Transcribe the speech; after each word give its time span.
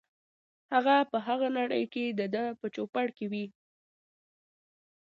هغه 0.73 0.95
په 1.11 1.17
هغه 1.27 1.47
نړۍ 1.57 1.83
کې 1.93 2.03
دده 2.19 2.45
په 2.59 2.65
چوپړ 2.75 3.07
کې 3.17 3.25
وي. 3.31 3.45